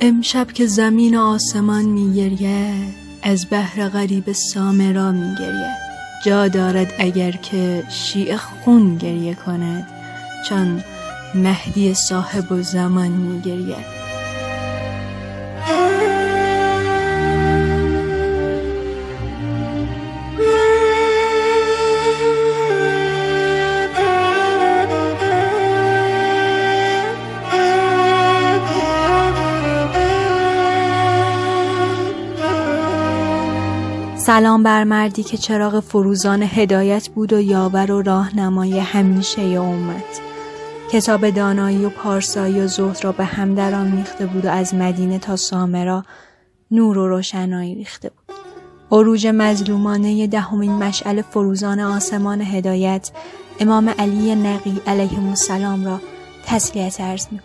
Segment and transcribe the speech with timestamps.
[0.00, 2.74] امشب که زمین و آسمان میگریه
[3.22, 5.70] از بحر غریب سامرا میگریه.
[6.24, 9.86] جا دارد اگر که شیع خون گریه کند
[10.48, 10.84] چون
[11.34, 13.95] مهدی صاحب و زمان میگریه.
[34.26, 40.20] سلام بر مردی که چراغ فروزان هدایت بود و یاور و راهنمای همیشه امت
[40.92, 45.36] کتاب دانایی و پارسایی و زهد را به هم میخته بود و از مدینه تا
[45.36, 46.04] سامرا
[46.70, 48.36] نور و روشنایی ریخته بود.
[48.92, 53.10] عروج مظلومانه دهمین مشعل فروزان آسمان هدایت
[53.60, 56.00] امام علی نقی علیه السلام را
[56.46, 57.38] تسلیت ارز می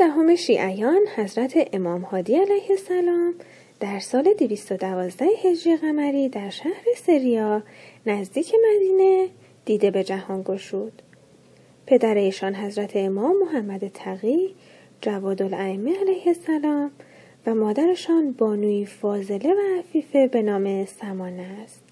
[0.00, 3.34] دهم شیعیان حضرت امام هادی علیه السلام
[3.80, 7.62] در سال 212 هجری قمری در شهر سریا
[8.06, 9.28] نزدیک مدینه
[9.64, 11.02] دیده به جهان گشود.
[11.86, 14.54] پدر ایشان حضرت امام محمد تقی
[15.00, 16.90] جواد الائمه علیه السلام
[17.46, 21.84] و مادرشان بانوی فاضله و عفیفه به نام سمانه است.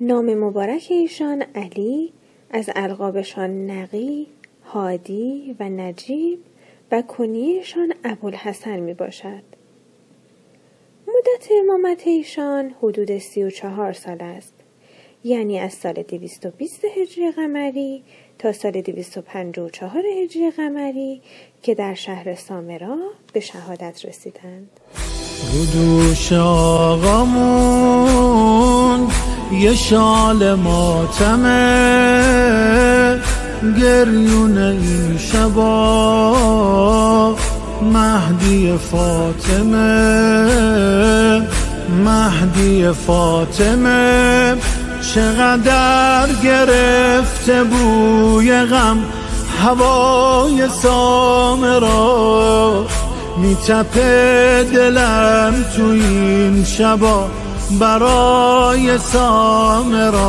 [0.00, 2.12] نام مبارک ایشان علی
[2.50, 4.26] از القابشان نقی
[4.64, 6.38] هادی و نجیب
[6.92, 9.42] و کنیشان ابوالحسن می باشد.
[11.08, 14.54] مدت امامت ایشان حدود سی و چهار سال است.
[15.24, 18.02] یعنی از سال 220 هجری قمری
[18.38, 21.22] تا سال 254 هجری قمری
[21.62, 22.98] که در شهر سامرا
[23.32, 24.70] به شهادت رسیدند.
[25.54, 27.44] بدوش آقامون
[29.52, 31.54] یه شال ماتمه
[33.72, 36.74] گریون این شبا
[37.82, 39.84] مهدی فاطمه
[42.04, 44.56] مهدی فاطمه.
[45.14, 48.98] چقدر گرفته بوی غم
[49.62, 52.06] هوای سامرا
[53.36, 57.30] میتپه دلم تو این شبا
[57.80, 60.26] برای سامرا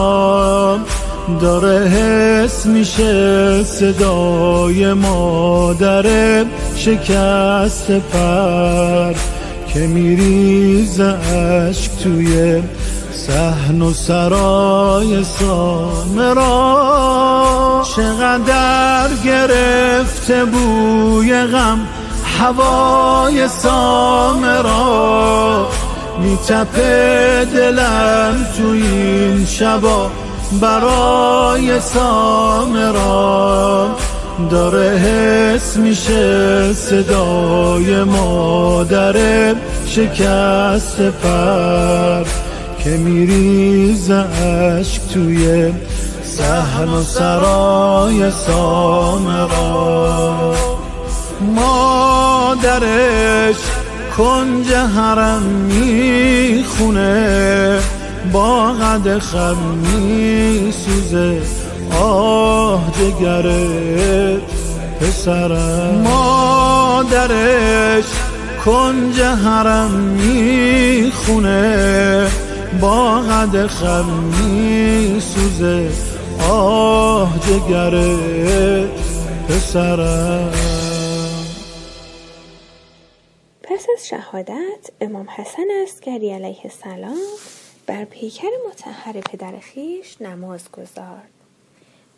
[1.41, 6.05] داره حس میشه صدای مادر
[6.75, 9.13] شکست پر
[9.73, 12.61] که میریز عشق توی
[13.11, 16.45] سحن و سرای سامرا.
[17.95, 21.87] چقدر گرفته بوی غم
[22.39, 24.87] هوای سامرا.
[26.19, 30.11] میتپه دلم تو این شبا.
[30.51, 33.89] برای سامرا
[34.51, 39.15] داره حس میشه صدای مادر
[39.87, 42.23] شکست پر
[42.83, 45.73] که میریز عشق توی
[46.23, 50.35] سهن و سرای سامرا
[51.55, 53.55] مادرش
[54.17, 57.15] کنج حرم می‌خونه.
[58.33, 61.41] با قد خم می سوزه
[62.01, 64.41] آه جگرت
[64.99, 68.05] پسرم مادرش
[68.65, 71.65] کنج حرم می‌خونه.
[72.81, 75.89] با قد خم می سوزه
[76.49, 78.89] آه جگرت
[79.49, 80.51] پسرم
[83.63, 87.17] پس از شهادت امام حسن اسکری علیه السلام
[87.85, 91.29] بر پیکر متحر پدر خیش نماز گذارد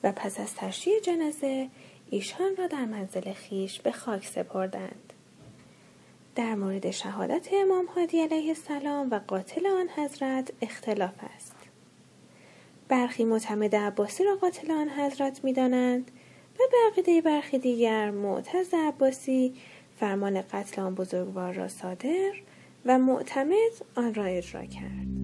[0.03, 1.69] و پس از تشریع جنازه
[2.09, 5.13] ایشان را در منزل خیش به خاک سپردند.
[6.35, 11.55] در مورد شهادت امام هادی علیه السلام و قاتل آن حضرت اختلاف است.
[12.87, 16.11] برخی معتمد عباسی را قاتل آن حضرت می دانند
[16.59, 19.53] و بقیده برخی دیگر معتز عباسی
[19.99, 22.31] فرمان قتل آن بزرگوار را صادر
[22.85, 25.16] و معتمد آن را اجرا کرد.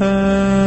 [0.00, 0.57] Uh...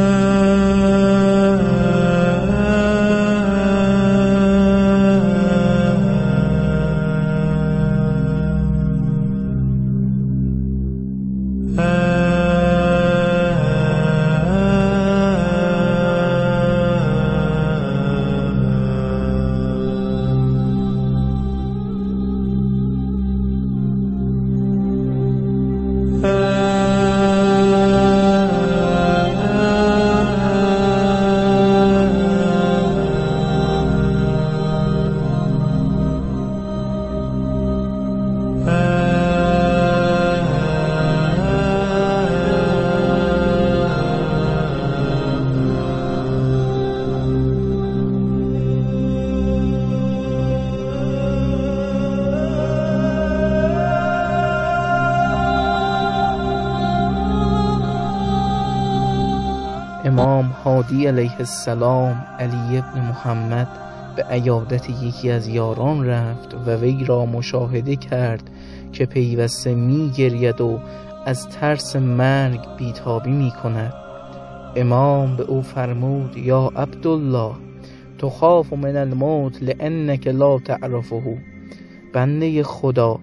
[60.21, 63.67] امام هادی علیه السلام علی ابن محمد
[64.15, 68.49] به عیادت یکی از یاران رفت و وی را مشاهده کرد
[68.91, 70.79] که پیوسته می گرید و
[71.25, 73.93] از ترس مرگ بیتابی می کند
[74.75, 77.51] امام به او فرمود یا عبدالله
[78.17, 81.37] تخاف من الموت لانک لا تعرفه.
[82.13, 83.19] بنده خدا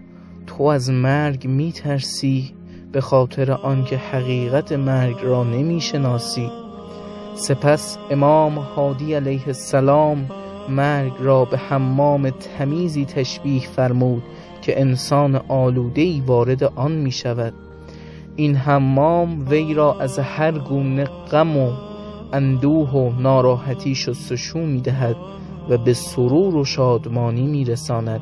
[0.46, 2.54] تو از مرگ می ترسی
[2.92, 6.68] به خاطر آنکه حقیقت مرگ را نمی شناسی
[7.38, 10.26] سپس امام هادی علیه السلام
[10.69, 14.23] مرگ را به حمام تمیزی تشبیه فرمود
[14.62, 17.52] که انسان آلودهی وارد آن می شود
[18.37, 21.73] این حمام وی را از هر گونه غم و
[22.32, 25.17] اندوه و ناراحتی شستشو می دهد
[25.69, 28.20] و به سرور و شادمانی می رساند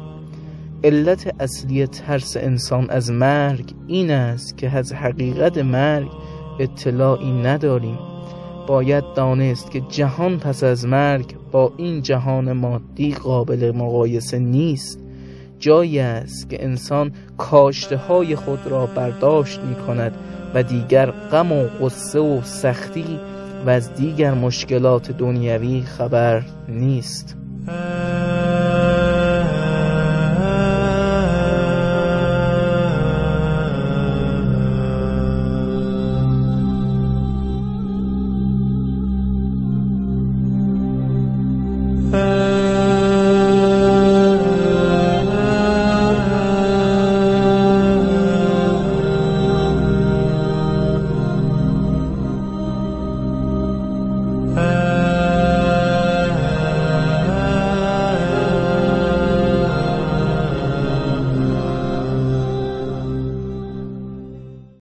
[0.85, 6.09] علت اصلی ترس انسان از مرگ این است که از حقیقت مرگ
[6.61, 8.16] اطلاعی نداریم.
[8.67, 14.99] باید دانست که جهان پس از مرگ با این جهان مادی قابل مقایسه نیست.
[15.59, 20.15] جایی است که انسان کاشته های خود را برداشت می کند
[20.55, 23.21] و دیگر غم و غصه و سختی
[23.67, 27.37] و از دیگر مشکلات دنیوی خبر نیست.